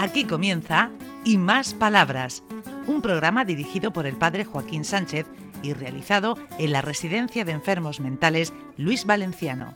Aquí 0.00 0.24
comienza 0.24 0.90
Y 1.24 1.38
Más 1.38 1.74
Palabras, 1.74 2.44
un 2.86 3.02
programa 3.02 3.44
dirigido 3.44 3.92
por 3.92 4.06
el 4.06 4.16
padre 4.16 4.44
Joaquín 4.44 4.84
Sánchez 4.84 5.26
y 5.60 5.72
realizado 5.72 6.38
en 6.60 6.70
la 6.70 6.82
Residencia 6.82 7.44
de 7.44 7.50
Enfermos 7.50 7.98
Mentales 7.98 8.52
Luis 8.76 9.06
Valenciano. 9.06 9.74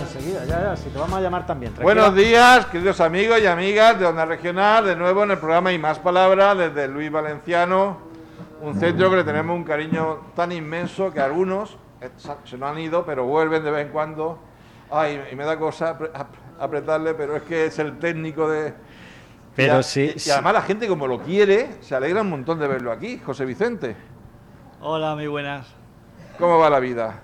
Enseguida, 0.00 0.44
ya, 0.44 0.62
ya, 0.62 0.76
si 0.76 0.90
te 0.90 0.98
vamos 0.98 1.18
a 1.18 1.20
llamar 1.20 1.44
también. 1.44 1.74
Buenos 1.82 2.14
días, 2.14 2.66
queridos 2.66 3.00
amigos 3.00 3.40
y 3.42 3.46
amigas 3.46 3.98
de 3.98 4.06
Onda 4.06 4.24
Regional, 4.24 4.84
de 4.84 4.94
nuevo 4.94 5.24
en 5.24 5.32
el 5.32 5.38
programa 5.38 5.72
Y 5.72 5.78
Más 5.80 5.98
Palabras 5.98 6.56
desde 6.56 6.86
Luis 6.86 7.10
Valenciano, 7.10 8.07
un 8.60 8.74
centro 8.74 9.10
que 9.10 9.16
le 9.16 9.24
tenemos 9.24 9.56
un 9.56 9.64
cariño 9.64 10.18
tan 10.34 10.52
inmenso 10.52 11.12
que 11.12 11.20
algunos 11.20 11.76
eh, 12.00 12.10
se 12.44 12.58
nos 12.58 12.70
han 12.70 12.78
ido, 12.78 13.04
pero 13.04 13.24
vuelven 13.24 13.62
de 13.64 13.70
vez 13.70 13.86
en 13.86 13.92
cuando. 13.92 14.38
Ay, 14.90 15.20
y 15.32 15.36
me 15.36 15.44
da 15.44 15.58
cosa 15.58 15.98
apre- 15.98 16.10
ap- 16.14 16.34
apretarle, 16.58 17.14
pero 17.14 17.36
es 17.36 17.42
que 17.42 17.66
es 17.66 17.78
el 17.78 17.98
técnico 17.98 18.48
de... 18.48 18.74
Pero 19.54 19.80
y, 19.80 19.82
sí, 19.82 20.14
y 20.24 20.30
además 20.30 20.54
la 20.54 20.62
gente 20.62 20.88
como 20.88 21.06
lo 21.06 21.20
quiere, 21.20 21.76
se 21.82 21.94
alegra 21.94 22.22
un 22.22 22.30
montón 22.30 22.58
de 22.58 22.68
verlo 22.68 22.92
aquí, 22.92 23.18
José 23.18 23.44
Vicente. 23.44 23.96
Hola, 24.80 25.14
muy 25.14 25.26
buenas. 25.26 25.66
¿Cómo 26.38 26.58
va 26.58 26.70
la 26.70 26.80
vida? 26.80 27.22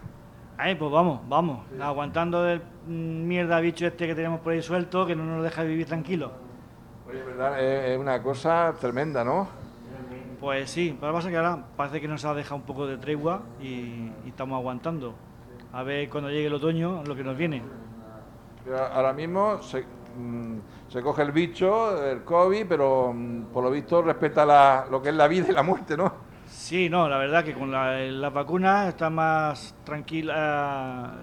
Ay, 0.57 0.75
pues 0.77 0.91
vamos, 0.91 1.21
vamos. 1.29 1.61
Aguantando 1.81 2.43
del 2.43 2.61
mm, 2.87 3.27
mierda 3.27 3.61
bicho 3.61 3.87
este 3.87 4.07
que 4.07 4.15
tenemos 4.15 4.41
por 4.41 4.53
ahí 4.53 4.63
suelto, 4.63 5.07
que 5.07 5.17
no 5.17 5.25
nos 5.25 5.43
deja 5.45 5.63
vivir 5.63 5.87
tranquilo. 5.87 6.33
Oye, 7.09 7.23
verdad, 7.23 7.61
es 7.63 7.99
una 7.99 8.23
cosa 8.23 8.75
tremenda, 8.81 9.25
¿no? 9.25 9.49
Pues 10.45 10.69
sí, 10.71 10.95
pero 11.01 11.11
lo 11.11 11.15
que 11.15 11.19
pasa 11.21 11.29
es 11.29 11.33
que 11.33 11.39
ahora 11.39 11.65
parece 11.75 12.01
que 12.03 12.07
nos 12.07 12.23
ha 12.27 12.35
dejado 12.35 12.57
un 12.57 12.63
poco 12.65 12.87
de 12.87 12.99
tregua 12.99 13.41
y, 13.63 13.65
y 13.67 14.13
estamos 14.27 14.59
aguantando. 14.59 15.15
A 15.73 15.83
ver 15.83 16.11
cuando 16.11 16.29
llegue 16.29 16.49
el 16.49 16.53
otoño 16.53 17.03
lo 17.03 17.17
que 17.17 17.25
nos 17.25 17.35
viene. 17.35 17.63
Ahora 18.93 19.15
mismo 19.15 19.63
se, 19.63 19.87
mm, 20.19 20.59
se 20.91 21.01
coge 21.01 21.23
el 21.23 21.33
bicho, 21.33 22.07
el 22.07 22.25
COVID, 22.25 22.67
pero 22.69 23.11
mm, 23.15 23.45
por 23.55 23.65
lo 23.65 23.71
visto 23.71 24.03
respeta 24.03 24.45
la- 24.45 24.85
lo 24.91 25.01
que 25.01 25.09
es 25.09 25.15
la 25.15 25.29
vida 25.29 25.47
y 25.49 25.53
la 25.53 25.63
muerte, 25.63 25.97
¿no? 25.97 26.13
Sí, 26.47 26.91
no, 26.91 27.09
la 27.09 27.17
verdad 27.17 27.43
que 27.43 27.55
con 27.55 27.71
la- 27.71 27.99
las 28.01 28.33
vacunas 28.35 28.89
está 28.89 29.09
más 29.09 29.75
tranquila, 29.83 31.15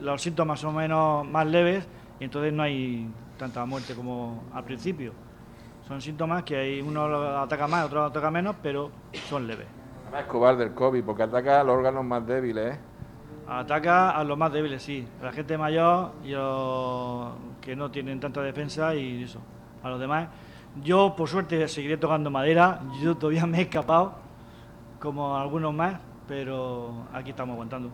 los 0.00 0.22
síntomas 0.22 0.58
son 0.58 0.74
menos 0.76 1.26
más 1.28 1.46
leves 1.46 1.86
y 2.18 2.24
entonces 2.24 2.50
no 2.50 2.62
hay 2.62 3.06
tanta 3.38 3.66
muerte 3.66 3.94
como 3.94 4.42
al 4.54 4.64
principio. 4.64 5.12
Son 5.86 6.00
síntomas 6.00 6.44
que 6.44 6.56
hay 6.56 6.80
uno 6.80 7.06
lo 7.06 7.38
ataca 7.38 7.66
más, 7.66 7.84
otro 7.84 8.00
lo 8.00 8.06
ataca 8.06 8.30
menos, 8.30 8.56
pero 8.62 8.90
son 9.28 9.46
leves. 9.46 9.66
Además 10.04 10.22
es 10.22 10.26
cobarde 10.26 10.64
el 10.64 10.72
COVID, 10.72 11.04
porque 11.04 11.24
ataca 11.24 11.60
a 11.60 11.64
los 11.64 11.76
órganos 11.76 12.04
más 12.04 12.26
débiles, 12.26 12.74
¿eh? 12.74 12.78
Ataca 13.46 14.10
a 14.10 14.24
los 14.24 14.38
más 14.38 14.50
débiles, 14.50 14.82
sí. 14.82 15.06
A 15.20 15.26
la 15.26 15.32
gente 15.32 15.58
mayor 15.58 16.12
y 16.24 16.32
a 16.32 16.38
los 16.38 17.32
que 17.60 17.76
no 17.76 17.90
tienen 17.90 18.18
tanta 18.18 18.40
defensa 18.40 18.94
y 18.94 19.24
eso. 19.24 19.40
A 19.82 19.90
los 19.90 20.00
demás. 20.00 20.28
Yo, 20.82 21.14
por 21.14 21.28
suerte, 21.28 21.68
seguiré 21.68 21.98
tocando 21.98 22.30
madera. 22.30 22.80
Yo 23.02 23.16
todavía 23.16 23.44
me 23.46 23.58
he 23.58 23.62
escapado, 23.62 24.14
como 24.98 25.36
algunos 25.36 25.74
más, 25.74 26.00
pero 26.26 27.06
aquí 27.12 27.30
estamos 27.30 27.52
aguantando. 27.52 27.90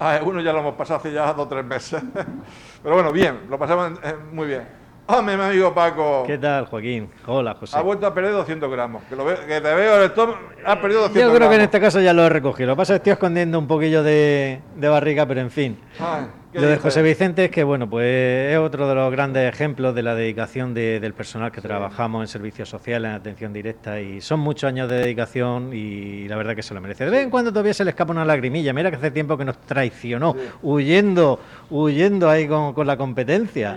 Ah, 0.00 0.18
uno 0.24 0.40
ya 0.40 0.52
lo 0.52 0.58
hemos 0.58 0.74
pasado 0.74 0.98
hace 0.98 1.12
ya 1.12 1.32
dos 1.32 1.46
o 1.46 1.48
tres 1.48 1.64
meses. 1.64 2.02
Pero 2.82 2.96
bueno, 2.96 3.12
bien, 3.12 3.46
lo 3.48 3.58
pasamos 3.58 3.92
muy 4.30 4.46
bien. 4.46 4.85
Hombre, 5.08 5.36
mi 5.36 5.42
amigo 5.44 5.72
Paco, 5.72 6.24
¿Qué 6.26 6.36
tal, 6.36 6.66
Joaquín? 6.66 7.08
Hola, 7.26 7.54
José. 7.54 7.78
ha 7.78 7.80
vuelto 7.80 8.08
a 8.08 8.12
perder 8.12 8.32
200 8.32 8.68
gramos. 8.68 9.04
Que, 9.04 9.14
lo 9.14 9.24
ve- 9.24 9.38
que 9.46 9.60
te 9.60 9.72
veo 9.74 9.98
el 9.98 10.06
estómago, 10.06 10.38
has 10.64 10.76
perdido 10.78 11.02
200 11.02 11.22
Yo 11.22 11.28
creo 11.28 11.48
que 11.48 11.54
en 11.54 11.60
gramos. 11.60 11.64
este 11.64 11.80
caso 11.80 12.00
ya 12.00 12.12
lo 12.12 12.24
he 12.24 12.28
recogido. 12.28 12.66
Lo 12.66 12.74
que 12.74 12.78
pasa 12.78 12.94
es 12.94 12.98
que 13.00 13.10
estoy 13.10 13.12
escondiendo 13.12 13.56
un 13.60 13.68
poquillo 13.68 14.02
de, 14.02 14.60
de 14.74 14.88
barriga, 14.88 15.24
pero 15.24 15.40
en 15.42 15.52
fin. 15.52 15.78
Ay, 16.00 16.26
¿qué 16.52 16.58
Lo 16.60 16.66
de? 16.66 16.78
José 16.78 17.02
Vicente 17.02 17.44
es 17.44 17.50
que, 17.52 17.62
bueno, 17.62 17.88
pues 17.88 18.50
es 18.52 18.58
otro 18.58 18.88
de 18.88 18.96
los 18.96 19.12
grandes 19.12 19.48
ejemplos 19.48 19.94
de 19.94 20.02
la 20.02 20.16
dedicación 20.16 20.74
de- 20.74 20.98
del 20.98 21.14
personal 21.14 21.52
que 21.52 21.60
trabajamos 21.60 22.22
en 22.22 22.26
servicios 22.26 22.68
sociales, 22.68 23.08
en 23.08 23.14
atención 23.14 23.52
directa, 23.52 24.00
y 24.00 24.20
son 24.20 24.40
muchos 24.40 24.66
años 24.66 24.90
de 24.90 24.96
dedicación 24.96 25.70
y 25.72 26.26
la 26.26 26.34
verdad 26.34 26.56
que 26.56 26.64
se 26.64 26.74
lo 26.74 26.80
merece. 26.80 27.04
De 27.04 27.12
vez 27.12 27.22
en 27.22 27.30
cuando 27.30 27.52
todavía 27.52 27.74
se 27.74 27.84
le 27.84 27.90
escapa 27.90 28.10
una 28.10 28.24
lagrimilla. 28.24 28.72
Mira 28.72 28.90
que 28.90 28.96
hace 28.96 29.12
tiempo 29.12 29.38
que 29.38 29.44
nos 29.44 29.56
traicionó, 29.58 30.32
Sí. 30.32 30.40
huyendo, 30.64 31.38
huyendo 31.70 32.28
ahí 32.28 32.48
con, 32.48 32.72
con 32.74 32.88
la 32.88 32.96
competencia. 32.96 33.76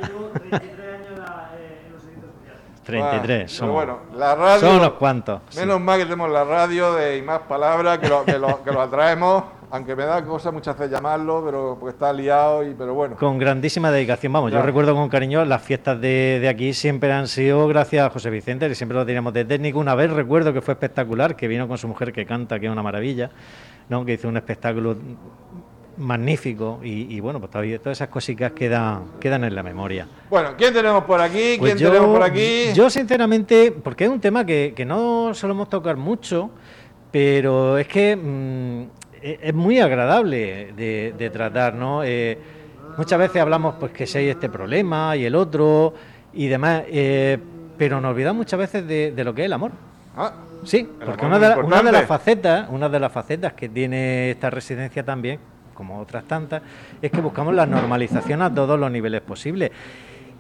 33, 2.90 3.28
Bueno, 3.28 3.48
somos, 3.50 3.84
pero 3.84 4.00
bueno, 4.10 4.20
la 4.20 4.36
radio... 4.36 4.60
son 4.60 4.76
unos 4.78 4.92
cuantos. 4.94 5.42
sí. 5.50 5.60
Menos 5.60 5.80
mal 5.82 5.98
que 5.98 6.06
tenemos 6.06 6.30
la 6.30 6.44
radio 6.44 6.94
de 6.94 7.18
y 7.18 7.22
más 7.22 7.40
palabras, 7.42 8.00
que 8.00 8.08
lo, 8.08 8.26
que 8.26 8.38
lo, 8.38 8.64
que 8.64 8.72
lo 8.72 8.82
atraemos, 8.82 9.44
aunque 9.72 9.96
me 9.96 10.04
da 10.04 10.24
cosa 10.24 10.52
muchas 10.52 10.78
veces 10.78 10.92
llamarlo, 10.92 11.44
pero 11.46 11.78
porque 11.80 11.94
está 11.94 12.12
liado, 12.12 12.64
y, 12.64 12.74
pero 12.74 12.94
bueno. 12.94 13.16
Con 13.16 13.38
grandísima 13.38 13.92
dedicación, 13.92 14.34
vamos, 14.34 14.52
yo 14.52 14.62
recuerdo 14.62 14.96
con 14.96 15.10
cariño 15.10 15.46
las 15.46 15.62
fiestas 15.62 16.02
de, 16.02 16.40
de 16.42 16.50
aquí 16.50 16.74
siempre 16.74 17.12
han 17.14 17.28
sido 17.28 17.68
gracias 17.68 18.08
a 18.08 18.10
José 18.10 18.30
Vicente, 18.30 18.68
que 18.68 18.76
siempre 18.76 18.98
lo 18.98 19.06
teníamos 19.06 19.34
de 19.34 19.46
técnico. 19.46 19.80
Una 19.80 19.96
vez 19.96 20.12
recuerdo 20.12 20.54
que 20.54 20.62
fue 20.62 20.74
espectacular, 20.74 21.36
que 21.36 21.48
vino 21.48 21.68
con 21.68 21.78
su 21.78 21.88
mujer 21.88 22.12
que 22.12 22.26
canta, 22.26 22.60
que 22.60 22.66
es 22.66 22.72
una 22.72 22.82
maravilla, 22.82 23.30
¿no? 23.90 24.06
que 24.06 24.14
hizo 24.14 24.28
un 24.28 24.38
espectáculo 24.38 24.98
magnífico 26.00 26.80
y, 26.84 27.14
y 27.16 27.20
bueno, 27.20 27.40
pues 27.40 27.52
todavía 27.52 27.78
todas 27.80 27.98
esas 27.98 28.08
cositas 28.10 28.52
quedan, 28.54 29.04
quedan 29.20 29.44
en 29.44 29.54
la 29.54 29.64
memoria. 29.64 30.08
Bueno, 30.30 30.52
¿quién 30.58 30.74
tenemos 30.74 31.04
por 31.04 31.22
aquí? 31.22 31.56
Pues 31.60 31.76
¿Quién 31.76 31.90
tenemos 31.92 32.10
por 32.18 32.24
aquí? 32.24 32.74
Yo, 32.74 32.90
sinceramente, 32.90 33.72
porque 33.72 34.06
es 34.06 34.10
un 34.10 34.20
tema 34.20 34.46
que, 34.46 34.74
que 34.76 34.86
no 34.86 35.34
solemos 35.34 35.70
tocar 35.70 35.98
mucho, 35.98 36.50
pero 37.12 37.78
es 37.78 37.88
que 37.88 38.16
mm, 38.16 38.82
e- 39.22 39.40
es 39.44 39.54
muy 39.54 39.80
agradable 39.80 40.74
de, 40.76 41.14
de 41.18 41.30
tratar, 41.30 41.74
¿no? 41.76 42.04
Eh, 42.04 42.38
muchas 42.98 43.20
veces 43.20 43.42
hablamos 43.42 43.76
pues 43.80 43.92
que 43.92 44.06
si 44.08 44.18
hay 44.20 44.30
este 44.30 44.50
problema 44.50 45.16
y 45.16 45.26
el 45.26 45.36
otro 45.36 45.94
y 46.34 46.48
demás, 46.48 46.84
eh, 46.88 47.38
pero 47.78 48.00
nos 48.02 48.12
olvidamos 48.12 48.38
muchas 48.38 48.60
veces 48.60 48.88
de, 48.88 49.12
de 49.12 49.24
lo 49.24 49.34
que 49.34 49.42
es 49.42 49.46
el 49.48 49.54
amor. 49.54 49.72
Ah, 50.16 50.34
Sí, 50.66 50.86
porque 51.06 51.26
una 51.26 51.40
de, 51.40 51.48
la- 51.48 51.56
una 51.56 51.62
de 51.62 51.66
importante. 51.68 51.92
las 51.94 52.06
facetas, 52.06 52.68
una 52.70 52.90
de 52.90 53.00
las 53.00 53.12
facetas 53.14 53.54
que 53.54 53.70
tiene 53.70 54.32
esta 54.32 54.50
residencia 54.50 55.06
también, 55.06 55.40
como 55.80 55.98
otras 55.98 56.26
tantas, 56.26 56.62
es 57.02 57.10
que 57.10 57.22
buscamos 57.22 57.56
la 57.56 57.66
normalización 57.66 58.42
a 58.42 58.54
todos 58.54 58.78
los 58.78 58.92
niveles 58.92 59.22
posibles. 59.22 59.72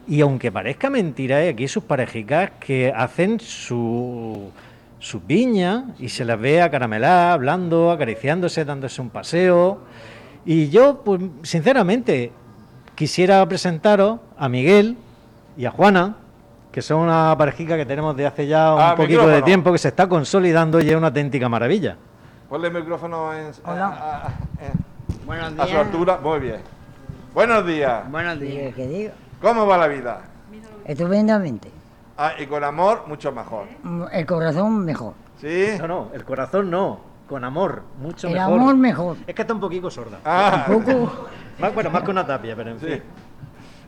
Y 0.06 0.20
aunque 0.20 0.52
parezca 0.52 0.90
mentira, 0.90 1.38
hay 1.38 1.48
aquí 1.48 1.70
sus 1.70 1.86
parejicas 1.86 2.52
que 2.60 2.92
hacen 2.96 3.40
su 3.40 4.52
sus 5.00 5.26
viñas 5.26 5.86
y 5.98 6.10
se 6.10 6.26
las 6.26 6.38
ve 6.38 6.62
acaramelar, 6.62 7.32
hablando, 7.32 7.90
acariciándose, 7.90 8.66
dándose 8.66 9.02
un 9.02 9.10
paseo. 9.10 9.80
Y 10.46 10.68
yo, 10.70 11.04
pues, 11.06 11.22
sinceramente, 11.44 12.34
quisiera 12.96 13.48
presentaros 13.48 14.20
a 14.38 14.50
Miguel 14.50 14.98
y 15.56 15.64
a 15.66 15.72
Juana, 15.72 16.18
que 16.74 16.82
son 16.82 17.00
una 17.04 17.34
parejica 17.38 17.78
que 17.78 17.86
tenemos 17.86 18.18
de 18.18 18.26
hace 18.26 18.46
ya 18.46 18.76
un 18.76 18.82
Ah, 18.82 18.94
poquito 18.98 19.26
de 19.26 19.42
tiempo, 19.42 19.72
que 19.72 19.78
se 19.78 19.88
está 19.88 20.10
consolidando 20.10 20.82
y 20.82 20.90
es 20.90 20.96
una 20.98 21.08
auténtica 21.08 21.48
maravilla. 21.48 21.96
ponle 22.50 22.68
el 22.68 22.74
micrófono 22.74 23.34
en, 23.34 23.52
a, 23.64 23.72
a- 23.72 24.28
a- 24.28 24.34
Buenos 25.30 25.60
a 25.60 25.64
su 25.68 25.68
días. 25.74 25.86
altura. 25.86 26.20
Muy 26.24 26.40
bien. 26.40 26.62
Buenos 27.36 27.64
días. 27.64 28.10
Buenos 28.10 28.40
días. 28.40 28.74
¿Qué 28.74 28.88
digo? 28.88 29.12
¿Cómo 29.40 29.68
va 29.68 29.78
la 29.78 29.86
vida? 29.88 30.22
Estupendamente. 30.86 31.70
Ah, 32.18 32.32
y 32.40 32.48
con 32.48 32.64
amor, 32.64 33.04
mucho 33.06 33.32
mejor. 33.32 33.68
Mm, 33.84 34.06
El 34.12 34.26
corazón 34.26 34.84
mejor. 34.84 35.14
¿Sí? 35.40 35.68
No, 35.80 35.88
no, 35.88 36.08
el 36.16 36.26
corazón 36.26 36.72
no, 36.72 37.00
con 37.30 37.44
amor, 37.44 37.84
mucho 38.02 38.26
El 38.28 38.34
mejor. 38.34 38.54
amor 38.54 38.76
mejor. 38.76 39.18
Es 39.28 39.36
que 39.36 39.44
está 39.44 39.54
un 39.54 39.60
poquito 39.60 39.92
sorda. 39.92 40.18
Ah, 40.26 40.66
Un 40.70 40.84
poco. 40.84 41.28
Más, 41.60 41.76
bueno, 41.76 41.92
más 41.92 42.02
con 42.02 42.12
una 42.12 42.26
tapia, 42.26 42.56
pero 42.56 42.72
en 42.72 42.80
sí. 42.80 42.88
fin. 42.88 43.04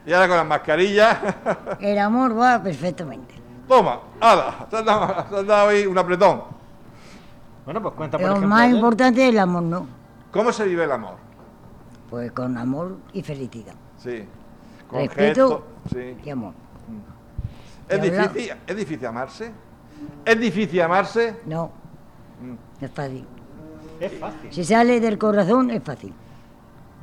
Y 0.05 0.13
ahora 0.13 0.27
con 0.27 0.37
las 0.37 0.45
mascarillas. 0.45 1.17
El 1.79 1.97
amor 1.97 2.39
va 2.39 2.61
perfectamente. 2.61 3.33
Toma, 3.67 3.99
hala, 4.19 4.67
te 4.69 4.75
has 4.77 4.85
dado, 4.85 5.07
te 5.23 5.35
has 5.37 5.47
dado 5.47 5.69
ahí 5.69 5.87
un 5.87 5.97
apretón. 5.97 6.43
Bueno, 7.65 7.81
pues 7.81 7.95
cuenta, 7.95 8.17
por 8.19 8.27
Lo 8.27 8.31
ejemplo. 8.33 8.49
más 8.49 8.61
ayer- 8.61 8.75
importante 8.75 9.23
es 9.23 9.29
el 9.33 9.39
amor, 9.39 9.63
¿no? 9.63 9.87
¿Cómo 10.31 10.51
se 10.51 10.65
vive 10.65 10.83
el 10.83 10.91
amor? 10.91 11.15
Pues 12.11 12.31
con 12.33 12.57
amor 12.57 12.97
y 13.13 13.23
felicidad. 13.23 13.73
Sí. 13.97 14.25
Con 14.87 14.99
Respeto 14.99 15.63
gestos, 15.85 15.97
sí. 15.97 16.17
y 16.25 16.29
amor. 16.29 16.53
¿Es 17.87 17.97
Y 17.97 18.01
difícil, 18.09 18.51
¿Es 18.67 18.75
difícil 18.75 19.05
amarse? 19.07 19.51
¿Es 20.25 20.39
difícil 20.39 20.81
amarse? 20.81 21.37
No, 21.45 21.71
Mm. 22.41 22.83
es 22.83 22.91
fácil. 22.91 23.25
Es 23.99 24.19
fácil. 24.19 24.51
Si 24.51 24.63
sale 24.65 24.99
del 24.99 25.17
corazón 25.17 25.71
es 25.71 25.81
fácil. 25.83 26.13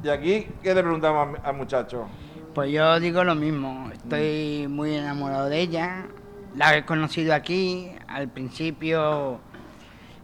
Y 0.02 0.08
aquí, 0.10 0.46
¿qué 0.62 0.74
le 0.74 0.82
preguntamos 0.82 1.38
al, 1.42 1.46
al 1.46 1.56
muchacho? 1.56 2.06
Pues 2.54 2.70
yo 2.70 3.00
digo 3.00 3.24
lo 3.24 3.34
mismo. 3.34 3.88
Estoy 3.92 4.66
muy 4.68 4.94
enamorado 4.94 5.48
de 5.48 5.60
ella. 5.60 6.06
La 6.54 6.76
he 6.76 6.84
conocido 6.84 7.32
aquí. 7.34 7.92
Al 8.08 8.28
principio 8.28 9.40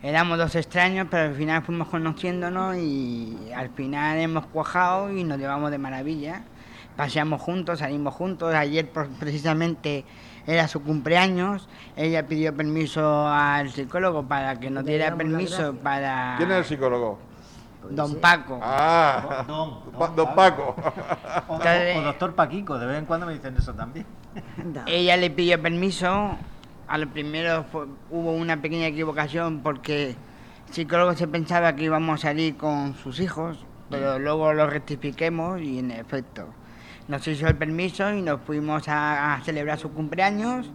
éramos 0.05 0.39
dos 0.39 0.55
extraños, 0.55 1.09
pero 1.11 1.31
al 1.31 1.35
final 1.35 1.63
fuimos 1.63 1.89
conociéndonos 1.89 2.77
y 2.77 3.37
al 3.57 3.71
final 3.71 4.19
hemos 4.19 4.47
cuajado 4.47 5.11
y 5.11 5.25
nos 5.25 5.39
llevamos 5.39 5.71
de 5.71 5.79
maravilla. 5.79 6.43
Paseamos 6.97 7.41
juntos, 7.41 7.81
salimos 7.81 8.15
juntos. 8.15 8.55
Ayer 8.55 8.89
precisamente 9.19 10.05
era 10.47 10.69
su 10.69 10.83
cumpleaños. 10.83 11.69
Ella 11.97 12.27
pidió 12.27 12.55
permiso 12.55 13.27
al 13.27 13.71
psicólogo 13.71 14.23
para 14.29 14.61
que 14.61 14.71
nos 14.71 14.85
diera 14.85 15.17
permiso 15.17 15.75
para... 15.83 16.35
¿Quién 16.37 16.51
es 16.53 16.59
el 16.59 16.65
psicólogo? 16.67 17.19
Don 17.91 18.15
Paco. 18.17 18.61
Ah, 18.63 19.45
Don, 19.47 19.81
Pa- 19.93 20.07
don 20.07 20.17
don 20.17 20.35
Paco. 20.35 20.75
O, 21.49 21.55
Entonces- 21.57 21.97
o 21.97 22.03
doctor 22.03 22.35
Paquico, 22.35 22.79
de 22.79 22.87
vez 22.87 22.99
en 22.99 23.07
cuando 23.07 23.27
me 23.27 23.33
dicen 23.35 23.57
eso 23.59 23.75
también. 23.75 24.07
Ella 24.87 25.17
le 25.17 25.31
pidió 25.31 25.61
permiso. 25.61 26.37
Al 26.89 27.09
primero 27.09 27.65
fue- 27.71 27.87
hubo 28.11 28.33
una 28.33 28.61
pequeña 28.61 28.87
equivocación 28.87 29.61
porque 29.61 30.11
el 30.11 30.17
psicólogo 30.71 31.15
se 31.15 31.27
pensaba 31.29 31.75
que 31.75 31.85
íbamos 31.85 32.21
a 32.21 32.29
salir 32.29 32.57
con 32.57 32.95
sus 32.95 33.21
hijos, 33.21 33.59
pero 33.91 34.19
luego 34.19 34.53
lo 34.53 34.67
rectifiquemos 34.67 35.61
y 35.61 35.79
en 35.79 35.91
efecto 35.93 36.47
nos 37.09 37.27
hizo 37.29 37.47
el 37.47 37.55
permiso 37.57 38.11
y 38.13 38.23
nos 38.23 38.41
fuimos 38.43 38.89
a, 38.89 39.35
a 39.35 39.41
celebrar 39.43 39.79
su 39.79 39.93
cumpleaños, 39.93 40.71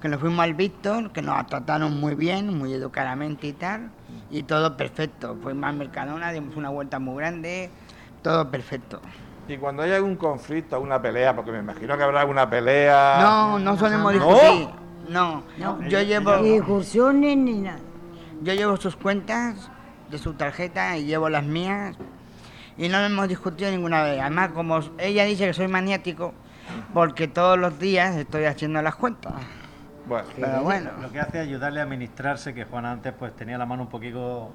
que 0.00 0.08
nos 0.08 0.18
fuimos 0.20 0.40
al 0.40 0.54
Víctor, 0.54 1.12
que 1.12 1.22
nos 1.22 1.46
trataron 1.46 1.98
muy 2.00 2.14
bien, 2.14 2.56
muy 2.58 2.72
educadamente 2.72 3.46
y 3.46 3.52
tal, 3.52 3.90
y 4.30 4.42
todo 4.42 4.76
perfecto. 4.76 5.36
Fuimos 5.42 5.64
al 5.68 5.76
Mercadona, 5.76 6.30
dimos 6.32 6.56
una 6.56 6.68
vuelta 6.70 6.98
muy 6.98 7.16
grande, 7.18 7.70
todo 8.22 8.50
perfecto. 8.50 9.00
Y 9.46 9.58
cuando 9.58 9.82
hay 9.82 9.92
algún 9.92 10.16
conflicto, 10.16 10.74
alguna 10.76 11.00
pelea, 11.02 11.36
porque 11.36 11.52
me 11.52 11.58
imagino 11.58 11.96
que 11.98 12.02
habrá 12.02 12.20
alguna 12.22 12.48
pelea. 12.48 13.18
No, 13.20 13.58
no 13.58 13.76
solemos 13.76 14.14
¿No? 14.14 14.18
discutir. 14.34 14.68
No, 15.08 15.42
No. 15.58 15.80
yo 15.88 16.02
llevo... 16.02 16.36
Ni 16.38 16.54
excursiones 16.54 17.36
ni 17.36 17.54
nada. 17.60 17.78
Yo 18.42 18.52
llevo 18.54 18.76
sus 18.76 18.96
cuentas 18.96 19.70
de 20.10 20.18
su 20.18 20.34
tarjeta 20.34 20.96
y 20.96 21.04
llevo 21.06 21.28
las 21.28 21.44
mías 21.44 21.96
y 22.76 22.88
no 22.88 22.98
hemos 22.98 23.28
discutido 23.28 23.70
ninguna 23.70 24.02
vez. 24.02 24.20
Además, 24.20 24.50
como 24.52 24.80
ella 24.98 25.24
dice 25.24 25.46
que 25.46 25.52
soy 25.54 25.68
maniático, 25.68 26.34
porque 26.92 27.28
todos 27.28 27.58
los 27.58 27.78
días 27.78 28.16
estoy 28.16 28.44
haciendo 28.44 28.82
las 28.82 28.96
cuentas. 28.96 29.32
Bueno, 30.06 30.28
Pero 30.36 30.62
bueno, 30.62 30.90
Lo 31.00 31.10
que 31.10 31.20
hace 31.20 31.40
es 31.40 31.46
ayudarle 31.48 31.80
a 31.80 31.84
administrarse, 31.84 32.52
que 32.52 32.64
Juan 32.64 32.84
antes 32.84 33.14
pues 33.18 33.34
tenía 33.34 33.56
la 33.56 33.64
mano 33.64 33.84
un 33.84 33.88
poquito 33.88 34.52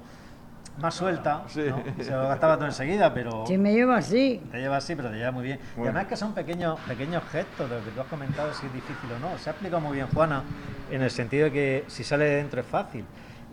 más 0.78 0.94
suelta, 0.94 1.42
Sí. 1.48 1.62
¿no? 1.68 1.82
se 2.04 2.10
lo 2.10 2.28
gastaba 2.28 2.56
todo 2.56 2.66
enseguida, 2.66 3.12
pero 3.12 3.44
Si 3.46 3.58
me 3.58 3.72
lleva 3.72 3.96
así. 3.96 4.40
te 4.50 4.58
lleva 4.58 4.76
así, 4.78 4.94
pero 4.94 5.10
te 5.10 5.16
lleva 5.16 5.30
muy 5.30 5.44
bien. 5.44 5.58
Y 5.58 5.76
Bueno. 5.76 5.90
además 5.90 6.06
que 6.08 6.16
son 6.16 6.32
pequeños, 6.32 6.78
pequeños 6.80 7.22
gestos 7.30 7.68
de 7.68 7.78
lo 7.78 7.84
que 7.84 7.90
tú 7.90 8.00
has 8.00 8.06
comentado, 8.06 8.52
si 8.54 8.66
es 8.66 8.72
difícil 8.72 9.10
o 9.12 9.18
no. 9.18 9.36
Se 9.38 9.50
ha 9.50 9.52
explicado 9.52 9.80
muy 9.80 9.94
bien 9.96 10.06
Juana, 10.14 10.42
en 10.90 11.02
el 11.02 11.10
sentido 11.10 11.44
de 11.46 11.52
que 11.52 11.84
si 11.88 12.04
sale 12.04 12.24
de 12.24 12.36
dentro 12.36 12.60
es 12.60 12.66
fácil. 12.66 13.04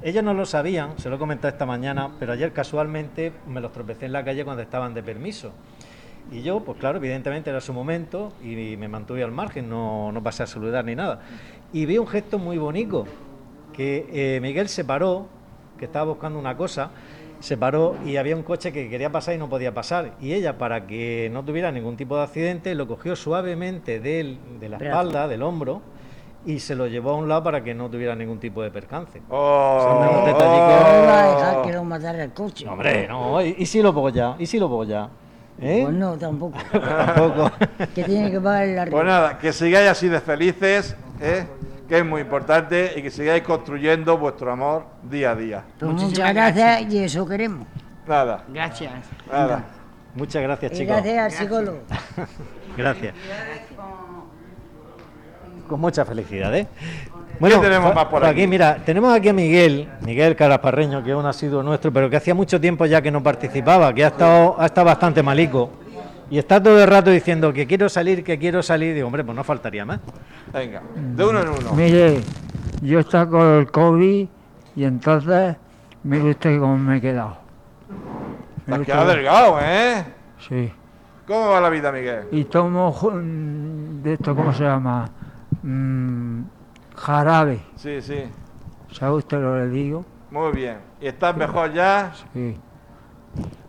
Ellos 0.01 0.23
no 0.23 0.33
lo 0.33 0.45
sabían, 0.45 0.97
se 0.99 1.09
lo 1.09 1.15
he 1.15 1.19
comentado 1.19 1.49
esta 1.49 1.65
mañana, 1.65 2.11
pero 2.19 2.31
ayer 2.33 2.53
casualmente 2.53 3.33
me 3.47 3.59
los 3.61 3.71
tropecé 3.71 4.05
en 4.05 4.13
la 4.13 4.23
calle 4.23 4.45
cuando 4.45 4.61
estaban 4.61 4.93
de 4.93 5.01
permiso. 5.01 5.53
Y 6.31 6.43
yo, 6.43 6.59
pues 6.59 6.77
claro, 6.77 6.97
evidentemente 6.97 7.49
era 7.49 7.61
su 7.61 7.73
momento 7.73 8.33
y 8.43 8.75
me 8.77 8.87
mantuve 8.87 9.23
al 9.23 9.31
margen, 9.31 9.69
no, 9.69 10.11
no 10.11 10.21
pasé 10.21 10.43
a 10.43 10.47
saludar 10.47 10.85
ni 10.85 10.93
nada. 10.95 11.21
Y 11.73 11.85
vi 11.85 11.97
un 11.97 12.05
gesto 12.07 12.37
muy 12.37 12.57
bonito, 12.57 13.05
que 13.73 14.07
eh, 14.35 14.39
Miguel 14.41 14.67
se 14.69 14.83
paró, 14.85 15.27
que 15.77 15.85
estaba 15.85 16.05
buscando 16.05 16.37
una 16.39 16.57
cosa, 16.57 16.89
se 17.39 17.55
paró 17.57 17.95
y 18.05 18.17
había 18.17 18.35
un 18.35 18.43
coche 18.43 18.71
que 18.73 18.89
quería 18.89 19.11
pasar 19.11 19.35
y 19.35 19.37
no 19.37 19.47
podía 19.47 19.73
pasar. 19.73 20.13
Y 20.19 20.33
ella, 20.33 20.57
para 20.57 20.87
que 20.87 21.29
no 21.31 21.43
tuviera 21.43 21.71
ningún 21.71 21.95
tipo 21.95 22.17
de 22.17 22.23
accidente, 22.23 22.73
lo 22.75 22.87
cogió 22.87 23.15
suavemente 23.15 23.99
del- 23.99 24.39
de 24.59 24.69
la 24.69 24.77
espalda, 24.77 25.27
del 25.27 25.43
hombro, 25.43 25.81
y 26.45 26.59
se 26.59 26.75
lo 26.75 26.87
llevó 26.87 27.11
a 27.11 27.15
un 27.15 27.27
lado 27.27 27.43
para 27.43 27.63
que 27.63 27.73
no 27.73 27.89
tuviera 27.89 28.15
ningún 28.15 28.39
tipo 28.39 28.61
de 28.63 28.71
percance. 28.71 29.21
Oh, 29.29 29.79
Son 29.83 29.97
unos 29.97 30.11
No 30.21 30.25
detallicos. 30.25 31.03
iba 31.03 31.23
a 31.23 31.35
dejar 31.35 31.61
que 31.63 31.73
lo 31.73 31.83
matara 31.83 32.23
el 32.23 32.31
coche. 32.31 32.65
No, 32.65 32.71
hombre, 32.73 33.07
no, 33.07 33.41
y, 33.41 33.55
y 33.59 33.65
si 33.65 33.81
lo 33.81 33.93
pongo 33.93 34.09
ya, 34.09 34.35
y 34.39 34.45
si 34.45 34.57
lo 34.59 34.67
pongo 34.69 34.83
ya. 34.85 35.09
¿Eh? 35.59 35.81
Pues 35.83 35.95
no, 35.95 36.15
tampoco. 36.17 36.57
Tampoco. 36.71 37.51
que 37.95 38.03
tiene 38.03 38.29
que 38.31 38.39
pagar 38.39 38.67
la 38.67 38.85
Pues 38.85 39.05
nada, 39.05 39.37
que 39.39 39.51
sigáis 39.51 39.89
así 39.89 40.07
de 40.07 40.21
felices, 40.21 40.95
¿eh? 41.19 41.45
Que 41.87 41.97
es 41.99 42.05
muy 42.05 42.21
importante, 42.21 42.93
y 42.95 43.01
que 43.01 43.09
sigáis 43.09 43.43
construyendo 43.43 44.17
vuestro 44.17 44.51
amor 44.51 44.85
día 45.03 45.31
a 45.31 45.35
día. 45.35 45.63
Pues 45.79 45.91
Muchísimas 45.91 46.29
muchas 46.33 46.33
gracias 46.35 46.93
y 46.93 46.97
eso 47.03 47.27
queremos. 47.27 47.65
Nada, 48.07 48.43
gracias. 48.49 48.91
nada. 49.31 49.63
Muchas 50.15 50.41
gracias, 50.41 50.71
Y 50.71 50.75
chicos. 50.75 50.95
gracias 50.95 51.23
al 51.23 51.31
psicólogo. 51.31 51.79
Gracias. 52.77 53.13
Con 55.67 55.79
mucha 55.81 56.05
felicidad, 56.05 56.55
¿eh? 56.55 56.67
tenemos 57.39 57.89
Jo- 57.89 57.93
más 57.93 58.05
por 58.05 58.21
Joaquín, 58.21 58.29
aquí? 58.43 58.47
mira, 58.47 58.77
tenemos 58.85 59.13
aquí 59.15 59.29
a 59.29 59.33
Miguel, 59.33 59.89
Miguel 60.01 60.35
Carasparreño, 60.35 61.03
que 61.03 61.11
es 61.11 61.15
un 61.15 61.25
asiduo 61.25 61.61
nuestro, 61.61 61.91
pero 61.91 62.09
que 62.09 62.15
hacía 62.17 62.33
mucho 62.33 62.59
tiempo 62.61 62.85
ya 62.85 63.01
que 63.01 63.11
no 63.11 63.21
participaba, 63.21 63.93
que 63.93 64.03
ha 64.05 64.07
estado, 64.07 64.55
ha 64.59 64.65
estado 64.65 64.85
bastante 64.85 65.21
malico. 65.21 65.69
Y 66.29 66.37
está 66.37 66.61
todo 66.61 66.81
el 66.81 66.87
rato 66.87 67.09
diciendo 67.09 67.53
que 67.53 67.65
quiero 67.65 67.87
salir, 67.87 68.23
que 68.23 68.37
quiero 68.37 68.61
salir. 68.61 68.93
Digo, 68.93 69.07
hombre, 69.07 69.23
pues 69.23 69.35
no 69.35 69.43
faltaría 69.43 69.85
más. 69.85 69.99
Venga, 70.53 70.81
de 70.95 71.25
uno 71.25 71.41
en 71.41 71.49
uno. 71.49 71.73
Mire, 71.73 72.21
yo 72.81 72.99
estaba 72.99 73.29
con 73.29 73.47
el 73.59 73.71
COVID 73.71 74.27
y 74.75 74.83
entonces 74.83 75.55
mire 76.03 76.31
usted 76.31 76.59
cómo 76.59 76.77
me 76.77 76.97
he 76.97 77.01
quedado. 77.01 77.37
Te 78.65 78.73
has 78.73 78.81
quedado 78.81 79.09
delgado, 79.09 79.57
¿eh? 79.61 80.03
Sí. 80.47 80.71
¿Cómo 81.25 81.49
va 81.49 81.61
la 81.61 81.69
vida, 81.69 81.91
Miguel? 81.91 82.27
Y 82.31 82.45
tomo 82.45 82.91
mm, 82.91 84.01
de 84.01 84.13
esto, 84.13 84.35
¿cómo 84.35 84.53
se 84.53 84.63
llama? 84.63 85.09
Mm, 85.63 86.43
jarabe. 86.95 87.59
Sí, 87.75 88.01
sí, 88.01 88.23
¿Sabe 88.91 89.15
usted 89.15 89.37
lo 89.39 89.53
que 89.53 89.59
le 89.59 89.67
digo? 89.67 90.05
muy 90.31 90.51
bien. 90.51 90.77
¿Y 91.01 91.07
estás 91.07 91.35
mejor 91.35 91.73
ya? 91.73 92.11
Sí, 92.33 92.57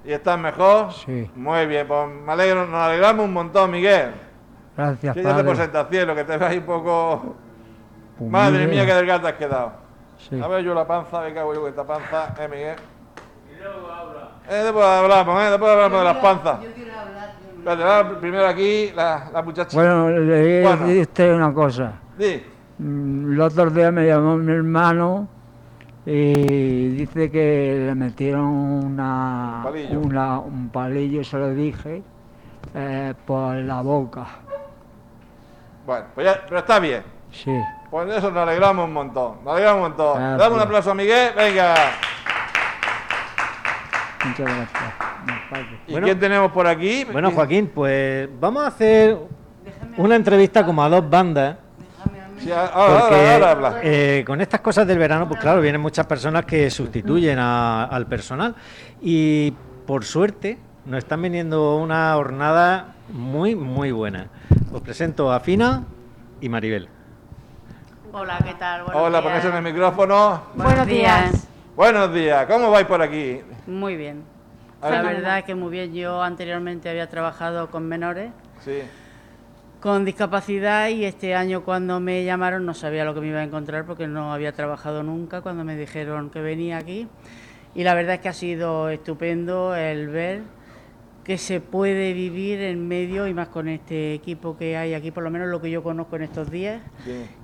¿Y 0.04 0.12
estás 0.12 0.38
mejor? 0.38 0.92
sí. 0.92 1.30
Muy 1.34 1.66
bien, 1.66 1.86
pues 1.86 2.08
me 2.08 2.32
alegro, 2.32 2.66
nos 2.66 2.74
alegramos 2.80 3.24
un 3.26 3.32
montón, 3.32 3.70
Miguel. 3.70 4.12
Gracias, 4.76 5.14
Que 5.14 5.22
ya 5.22 5.28
te 5.30 5.34
padre. 5.34 5.48
presenta 5.48 5.80
al 5.80 5.88
cielo, 5.88 6.14
que 6.14 6.24
te 6.24 6.36
veas 6.36 6.54
un 6.56 6.62
poco... 6.62 7.36
Pues 8.18 8.30
Madre 8.30 8.66
mía, 8.66 8.84
qué 8.86 8.94
delgado 8.94 9.20
te 9.22 9.28
has 9.28 9.34
quedado. 9.34 9.72
sí. 10.18 10.40
A 10.40 10.48
ver 10.48 10.64
yo 10.64 10.74
la 10.74 10.86
panza, 10.86 11.20
me 11.20 11.32
cago 11.34 11.54
yo 11.54 11.60
con 11.60 11.70
esta 11.70 11.84
panza, 11.84 12.34
eh, 12.40 12.48
Miguel. 12.48 12.76
Eh, 14.50 14.54
después 14.64 14.84
hablamos, 14.84 15.42
eh, 15.42 15.50
después 15.50 15.70
hablamos 15.72 15.98
de 15.98 16.04
las 16.04 16.16
panzas. 16.18 16.58
Espérate, 17.58 17.84
va 17.84 18.20
primero 18.20 18.46
aquí, 18.46 18.92
la, 18.94 19.28
la 19.32 19.42
muchacha. 19.42 19.76
Bueno, 19.76 20.08
le 20.10 20.66
a 20.66 20.76
Bueno. 20.76 21.36
una 21.36 21.52
cosa. 21.52 21.92
Di. 22.16 22.42
Mm, 22.78 23.32
El 23.34 23.40
otro 23.40 23.68
día 23.70 23.90
me 23.90 24.06
llamó 24.06 24.36
mi 24.36 24.52
hermano 24.52 25.28
y 26.10 26.88
dice 26.90 27.30
que 27.30 27.84
le 27.86 27.94
metieron 27.94 28.46
una, 28.46 29.56
Un 29.58 29.62
palillo. 29.64 30.00
una- 30.00 30.38
un 30.38 30.68
palillo, 30.70 31.22
se 31.24 31.36
lo 31.36 31.50
dije, 31.50 32.02
eh, 32.74 33.14
por 33.26 33.54
la 33.56 33.82
boca. 33.82 34.26
Bueno, 35.86 36.06
pues 36.14 36.26
ya, 36.26 36.40
pero 36.46 36.60
está 36.60 36.78
bien. 36.80 37.02
Sí. 37.30 37.52
Pues 37.90 38.06
de 38.08 38.18
eso 38.18 38.30
nos 38.30 38.42
alegramos 38.48 38.86
un 38.86 38.92
montón. 38.92 39.36
Nos 39.44 39.52
alegramos 39.54 39.76
un 39.82 39.88
montón. 39.88 40.14
Gracias. 40.18 40.32
Le 40.38 40.42
Damos 40.44 40.56
un 40.56 40.62
aplauso 40.64 40.90
a 40.90 40.94
Miguel, 40.94 41.32
venga. 41.36 41.74
Muchas 44.24 44.46
gracias. 44.46 44.94
¿Y 45.86 45.92
Bueno. 45.92 46.04
quién 46.06 46.18
tenemos 46.20 46.52
por 46.52 46.66
aquí? 46.66 47.04
Bueno, 47.04 47.30
Joaquín, 47.30 47.70
pues 47.74 48.28
vamos 48.40 48.62
a 48.64 48.66
hacer 48.68 49.16
una 49.96 50.16
entrevista 50.16 50.64
como 50.64 50.82
a 50.82 50.88
dos 50.88 51.08
bandas. 51.08 51.56
Sí, 52.38 52.50
ahora, 52.52 52.66
ahora, 52.72 53.00
Porque 53.00 53.30
ahora 53.30 53.50
habla. 53.50 53.80
eh, 53.82 54.24
con 54.26 54.40
estas 54.40 54.60
cosas 54.60 54.86
del 54.86 54.98
verano, 54.98 55.28
pues 55.28 55.40
claro, 55.40 55.60
vienen 55.60 55.80
muchas 55.80 56.06
personas 56.06 56.44
que 56.44 56.70
sustituyen 56.70 57.38
a- 57.38 57.84
al 57.84 58.06
personal. 58.06 58.54
Y 59.00 59.52
por 59.86 60.04
suerte 60.04 60.58
nos 60.86 60.98
están 60.98 61.20
viniendo 61.22 61.76
una 61.76 62.12
jornada 62.14 62.94
muy, 63.12 63.54
muy 63.54 63.90
buena. 63.92 64.28
Os 64.72 64.80
presento 64.82 65.32
a 65.32 65.40
Fina 65.40 65.84
y 66.40 66.48
Maribel. 66.48 66.88
Hola, 68.12 68.38
¿qué 68.44 68.54
tal? 68.54 68.84
Buenos 68.84 69.02
Hola, 69.02 69.20
días. 69.20 69.44
en 69.44 69.54
el 69.54 69.62
micrófono. 69.62 70.42
Buenos 70.54 70.86
días. 70.86 71.48
Buenos 71.76 72.12
días, 72.12 72.46
¿cómo 72.46 72.70
vais 72.70 72.86
por 72.86 73.00
aquí? 73.02 73.40
Muy 73.66 73.96
bien. 73.96 74.22
La 74.82 74.90
ver, 75.02 75.16
verdad 75.16 75.38
es 75.38 75.44
que 75.44 75.54
muy 75.54 75.70
bien. 75.70 75.92
Yo 75.92 76.22
anteriormente 76.22 76.88
había 76.88 77.08
trabajado 77.08 77.68
con 77.70 77.86
menores 77.86 78.30
Sí. 78.64 78.80
Con 79.80 80.04
discapacidad 80.04 80.88
y 80.88 81.04
este 81.04 81.34
año 81.34 81.64
cuando 81.64 82.00
me 82.00 82.24
llamaron 82.24 82.66
no 82.66 82.74
sabía 82.74 83.04
lo 83.04 83.14
que 83.14 83.20
me 83.20 83.28
iba 83.28 83.38
a 83.38 83.44
encontrar 83.44 83.86
porque 83.86 84.06
no 84.08 84.32
había 84.32 84.52
trabajado 84.52 85.02
nunca 85.02 85.40
cuando 85.40 85.64
me 85.64 85.76
dijeron 85.76 86.30
que 86.30 86.40
venía 86.40 86.78
aquí. 86.78 87.06
Y 87.74 87.84
la 87.84 87.94
verdad 87.94 88.14
es 88.16 88.20
que 88.20 88.28
ha 88.28 88.32
sido 88.32 88.88
estupendo 88.88 89.76
el 89.76 90.08
ver 90.08 90.42
que 91.22 91.36
se 91.36 91.60
puede 91.60 92.14
vivir 92.14 92.60
en 92.62 92.88
medio 92.88 93.28
y 93.28 93.34
más 93.34 93.48
con 93.48 93.68
este 93.68 94.14
equipo 94.14 94.56
que 94.56 94.78
hay 94.78 94.94
aquí, 94.94 95.10
por 95.10 95.22
lo 95.22 95.30
menos 95.30 95.48
lo 95.48 95.60
que 95.60 95.70
yo 95.70 95.82
conozco 95.82 96.16
en 96.16 96.22
estos 96.22 96.50
días, 96.50 96.80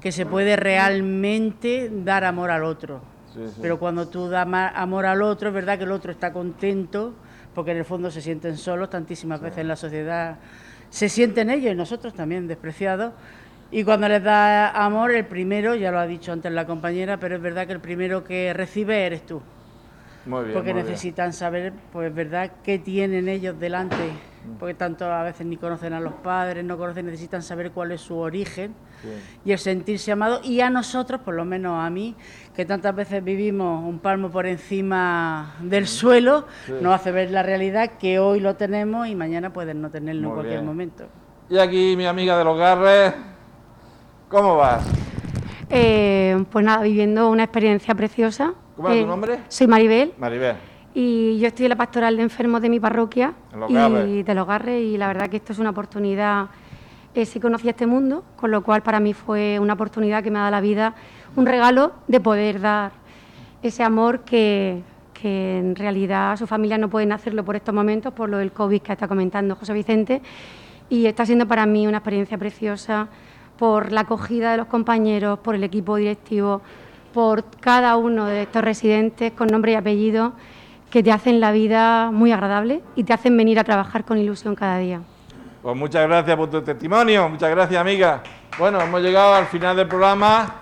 que 0.00 0.10
se 0.10 0.24
puede 0.24 0.56
realmente 0.56 1.90
dar 1.92 2.24
amor 2.24 2.50
al 2.50 2.64
otro. 2.64 3.02
sí, 3.34 3.40
sí. 3.46 3.58
Pero 3.60 3.78
cuando 3.78 4.08
tú 4.08 4.30
das 4.30 4.48
amor 4.74 5.04
al 5.04 5.20
otro, 5.20 5.48
es 5.48 5.54
verdad 5.54 5.76
que 5.76 5.84
el 5.84 5.92
otro 5.92 6.10
está 6.12 6.32
contento, 6.32 7.12
porque 7.54 7.72
en 7.72 7.78
el 7.78 7.84
fondo 7.84 8.10
se 8.10 8.20
sienten 8.20 8.56
solos, 8.58 8.90
tantísimas 8.90 9.40
veces 9.40 9.58
en 9.58 9.68
la 9.68 9.76
sociedad 9.76 10.40
se 10.90 11.08
sienten 11.08 11.50
ellos 11.50 11.72
y 11.72 11.76
nosotros 11.76 12.14
también 12.14 12.46
despreciados. 12.46 13.14
Y 13.70 13.84
cuando 13.84 14.08
les 14.08 14.22
da 14.22 14.70
amor, 14.70 15.10
el 15.12 15.26
primero, 15.26 15.74
ya 15.74 15.90
lo 15.90 15.98
ha 15.98 16.06
dicho 16.06 16.32
antes 16.32 16.52
la 16.52 16.66
compañera, 16.66 17.18
pero 17.18 17.36
es 17.36 17.42
verdad 17.42 17.66
que 17.66 17.72
el 17.72 17.80
primero 17.80 18.22
que 18.24 18.52
recibe 18.54 19.06
eres 19.06 19.26
tú, 19.26 19.42
Muy 20.24 20.44
bien. 20.44 20.52
porque 20.52 20.72
muy 20.72 20.82
bien. 20.82 20.86
necesitan 20.86 21.32
saber, 21.32 21.72
pues 21.90 22.14
verdad, 22.14 22.52
qué 22.62 22.78
tienen 22.78 23.28
ellos 23.28 23.58
delante 23.58 24.22
porque 24.58 24.74
tanto 24.74 25.04
a 25.10 25.22
veces 25.22 25.46
ni 25.46 25.56
conocen 25.56 25.92
a 25.92 26.00
los 26.00 26.12
padres, 26.14 26.64
no 26.64 26.76
conocen, 26.78 27.06
necesitan 27.06 27.42
saber 27.42 27.70
cuál 27.72 27.92
es 27.92 28.00
su 28.00 28.16
origen 28.16 28.74
y 29.44 29.52
el 29.52 29.58
sentirse 29.58 30.12
amado. 30.12 30.40
Y 30.42 30.60
a 30.60 30.70
nosotros, 30.70 31.20
por 31.20 31.34
lo 31.34 31.44
menos 31.44 31.82
a 31.84 31.90
mí, 31.90 32.14
que 32.54 32.64
tantas 32.64 32.94
veces 32.94 33.22
vivimos 33.24 33.82
un 33.86 33.98
palmo 33.98 34.30
por 34.30 34.46
encima 34.46 35.54
del 35.60 35.86
suelo, 35.86 36.46
nos 36.80 36.94
hace 36.94 37.12
ver 37.12 37.30
la 37.30 37.42
realidad 37.42 37.92
que 37.98 38.18
hoy 38.18 38.40
lo 38.40 38.56
tenemos 38.56 39.06
y 39.08 39.14
mañana 39.14 39.52
pueden 39.52 39.80
no 39.82 39.90
tenerlo 39.90 40.28
en 40.28 40.34
cualquier 40.34 40.58
bien. 40.58 40.66
momento. 40.66 41.04
Y 41.50 41.58
aquí 41.58 41.94
mi 41.96 42.06
amiga 42.06 42.38
de 42.38 42.44
los 42.44 42.56
Garres, 42.58 43.14
¿cómo 44.28 44.56
vas? 44.56 44.86
Eh, 45.70 46.44
pues 46.50 46.64
nada, 46.64 46.82
viviendo 46.82 47.28
una 47.30 47.44
experiencia 47.44 47.94
preciosa. 47.94 48.54
¿Cómo 48.76 48.88
era 48.88 48.96
tu 48.98 49.04
Eh, 49.04 49.06
nombre? 49.06 49.38
Soy 49.48 49.66
Maribel 49.66 50.12
Maribel. 50.18 50.56
Y 50.94 51.38
yo 51.40 51.48
estoy 51.48 51.66
en 51.66 51.70
la 51.70 51.76
pastoral 51.76 52.16
de 52.16 52.22
enfermos 52.22 52.62
de 52.62 52.68
mi 52.68 52.78
parroquia 52.78 53.34
y 53.68 54.22
de 54.22 54.34
los 54.34 54.46
Garres 54.46 54.80
y 54.80 54.96
la 54.96 55.08
verdad 55.08 55.28
que 55.28 55.38
esto 55.38 55.52
es 55.52 55.58
una 55.58 55.70
oportunidad. 55.70 56.46
Eh, 57.14 57.26
sí 57.26 57.40
conocía 57.40 57.72
este 57.72 57.86
mundo, 57.86 58.24
con 58.36 58.52
lo 58.52 58.62
cual 58.62 58.82
para 58.82 59.00
mí 59.00 59.12
fue 59.12 59.58
una 59.58 59.74
oportunidad 59.74 60.22
que 60.22 60.30
me 60.30 60.38
ha 60.38 60.42
dado 60.42 60.52
la 60.52 60.60
vida, 60.60 60.94
un 61.34 61.46
regalo 61.46 61.92
de 62.06 62.20
poder 62.20 62.60
dar 62.60 62.92
ese 63.62 63.82
amor 63.82 64.20
que, 64.20 64.82
que 65.12 65.58
en 65.58 65.74
realidad 65.74 66.36
su 66.36 66.46
familia 66.46 66.78
no 66.78 66.88
pueden 66.88 67.10
hacerlo 67.10 67.44
por 67.44 67.56
estos 67.56 67.74
momentos, 67.74 68.12
por 68.12 68.28
lo 68.28 68.38
del 68.38 68.52
COVID 68.52 68.80
que 68.80 68.92
está 68.92 69.08
comentando 69.08 69.56
José 69.56 69.72
Vicente. 69.72 70.22
Y 70.90 71.06
está 71.06 71.26
siendo 71.26 71.48
para 71.48 71.66
mí 71.66 71.88
una 71.88 71.98
experiencia 71.98 72.38
preciosa 72.38 73.08
por 73.58 73.90
la 73.90 74.02
acogida 74.02 74.52
de 74.52 74.58
los 74.58 74.66
compañeros, 74.66 75.40
por 75.40 75.56
el 75.56 75.64
equipo 75.64 75.96
directivo, 75.96 76.60
por 77.12 77.44
cada 77.60 77.96
uno 77.96 78.26
de 78.26 78.42
estos 78.42 78.62
residentes 78.62 79.32
con 79.32 79.48
nombre 79.48 79.72
y 79.72 79.74
apellido 79.74 80.34
que 80.90 81.02
te 81.02 81.12
hacen 81.12 81.40
la 81.40 81.52
vida 81.52 82.10
muy 82.10 82.32
agradable 82.32 82.82
y 82.94 83.04
te 83.04 83.12
hacen 83.12 83.36
venir 83.36 83.58
a 83.58 83.64
trabajar 83.64 84.04
con 84.04 84.18
ilusión 84.18 84.54
cada 84.54 84.78
día. 84.78 85.00
Pues 85.62 85.76
muchas 85.76 86.06
gracias 86.06 86.36
por 86.36 86.50
tu 86.50 86.62
testimonio, 86.62 87.28
muchas 87.28 87.50
gracias 87.50 87.80
amiga. 87.80 88.22
Bueno, 88.58 88.80
hemos 88.80 89.00
llegado 89.00 89.34
al 89.34 89.46
final 89.46 89.76
del 89.76 89.88
programa 89.88 90.54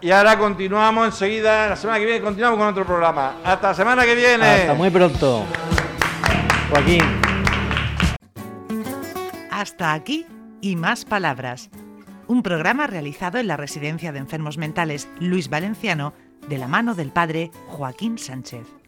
y 0.00 0.10
ahora 0.10 0.38
continuamos 0.38 1.06
enseguida, 1.06 1.68
la 1.68 1.76
semana 1.76 1.98
que 1.98 2.06
viene 2.06 2.20
continuamos 2.20 2.58
con 2.58 2.68
otro 2.68 2.84
programa. 2.84 3.34
Hasta 3.44 3.68
la 3.68 3.74
semana 3.74 4.04
que 4.04 4.14
viene. 4.14 4.44
Hasta 4.44 4.74
muy 4.74 4.90
pronto. 4.90 5.44
Joaquín. 6.70 7.02
Hasta 9.50 9.92
aquí 9.92 10.26
y 10.60 10.76
más 10.76 11.04
palabras. 11.04 11.70
Un 12.26 12.42
programa 12.42 12.86
realizado 12.86 13.38
en 13.38 13.46
la 13.46 13.56
Residencia 13.56 14.12
de 14.12 14.20
Enfermos 14.20 14.56
Mentales 14.56 15.08
Luis 15.18 15.50
Valenciano 15.50 16.12
de 16.48 16.58
la 16.58 16.68
mano 16.68 16.94
del 16.94 17.10
padre 17.10 17.50
Joaquín 17.66 18.18
Sánchez. 18.18 18.79